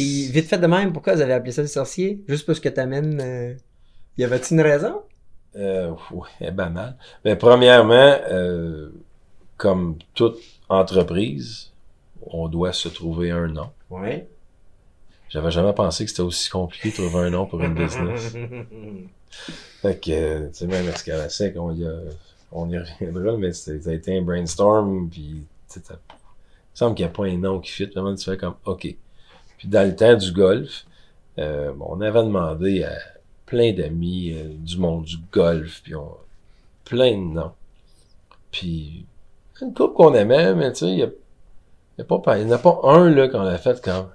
[0.00, 2.24] Puis, vite fait de même, pourquoi vous avez appelé ça le sorcier?
[2.26, 3.20] Juste parce que t'amènes...
[3.20, 3.54] Euh...
[4.16, 5.02] Y avait-il une raison?
[5.56, 6.96] Euh, ouais, banal.
[7.22, 8.88] Mais premièrement, euh,
[9.58, 10.38] comme toute
[10.70, 11.70] entreprise,
[12.22, 13.68] on doit se trouver un nom.
[13.90, 14.26] Ouais.
[15.28, 18.32] J'avais jamais pensé que c'était aussi compliqué de trouver un nom pour une business.
[19.82, 21.92] fait que, tu sais, même Excavasec, on y a,
[22.52, 27.04] on y reviendra, mais ça a été un brainstorm, puis, tu sais, il semble qu'il
[27.04, 27.84] n'y a pas un nom qui fit.
[27.84, 28.96] Vraiment, tu fais comme, OK.
[29.60, 30.86] Puis dans le temps du golf,
[31.38, 32.94] euh, on avait demandé à
[33.44, 36.14] plein d'amis euh, du monde du golf, puis on,
[36.86, 37.52] plein de noms.
[38.50, 39.04] Puis
[39.60, 41.10] une couple qu'on aimait, mais tu sais, il n'y a,
[41.98, 44.08] y a, pas, y en a pas un là qu'on a fait comme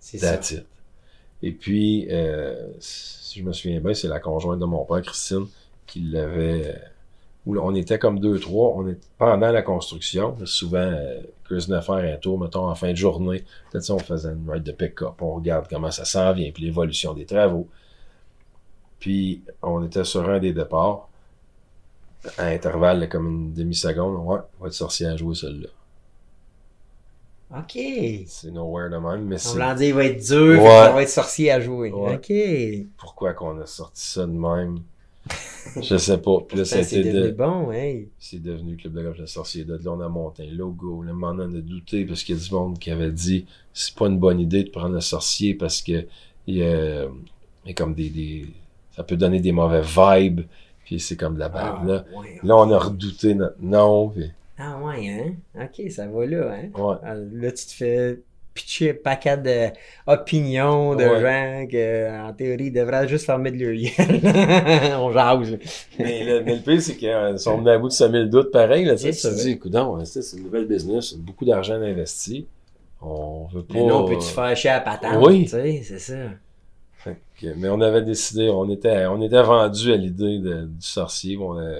[0.00, 0.32] C'est ça.
[0.32, 0.66] that's it.
[1.42, 5.46] Et puis, euh, si je me souviens bien, c'est la conjointe de mon père, Christine,
[5.86, 6.78] qui l'avait.
[7.58, 8.72] Où on était comme deux, trois.
[8.76, 10.36] On est pendant la construction.
[10.44, 13.44] Souvent, euh, Chris venait faire un tour, mettons, en fin de journée.
[13.70, 15.20] Peut-être ça, on faisait une ride de pick-up.
[15.20, 17.68] On regarde comment ça s'en vient, puis l'évolution des travaux.
[18.98, 21.08] Puis, on était sur un des départs.
[22.36, 24.16] À intervalle, comme une demi-seconde.
[24.26, 25.68] Ouais, on va être sorcier à jouer celle-là.
[27.58, 27.78] OK.
[28.26, 30.68] C'est nowhere de même, mais On c'est dit, il va être dur, Ouais.
[30.68, 31.90] ça va être sorcier à jouer.
[31.90, 32.14] Ouais.
[32.14, 32.86] OK.
[32.96, 34.80] pourquoi qu'on a sorti ça de même?
[35.82, 36.38] Je sais pas.
[36.48, 38.08] Puis là, ça Ça, c'est devenu de- bon, hey.
[38.18, 39.64] c'est devenu Club de golf Le Sorcier.
[39.64, 41.02] De là, on a monté un logo.
[41.02, 43.94] Le moment on a douté parce qu'il y a du monde qui avait dit c'est
[43.94, 46.06] pas une bonne idée de prendre le sorcier parce que
[46.46, 48.46] il y a, il y a comme des, des-
[48.96, 50.42] ça peut donner des mauvais vibes.
[50.84, 51.74] Puis c'est comme de la bague.
[51.82, 52.04] Ah, là.
[52.18, 52.40] ouais.
[52.42, 54.08] là, on a redouté notre nom.
[54.08, 54.24] Puis,
[54.58, 55.34] Ah ouais, hein?
[55.64, 56.68] Ok, ça va là, hein?
[56.74, 56.96] ouais.
[57.04, 58.20] Ah, Là, tu te fais
[58.62, 59.36] pitcher un paquet
[60.06, 61.20] d'opinions de Ouais.
[61.20, 64.94] gens que, en théorie, ils devraient juste fermer de leur gueule.
[65.00, 65.58] On jase.
[65.98, 68.50] Mais le, mais le pire, c'est qu'ils sont venus à bout de semer le doute
[68.50, 68.84] pareil.
[68.84, 72.46] Là, tu te dis, écoute, c'est une nouvelle business, beaucoup d'argent investi.
[73.02, 73.74] On veut pas.
[73.74, 75.24] Mais là, on peut-tu faire chier à patente?
[75.26, 75.44] Oui.
[75.44, 76.14] Tu sais, c'est ça.
[76.98, 81.38] Fait que- mais on avait décidé, on était, on était vendu à l'idée du sorcier.
[81.38, 81.78] On a-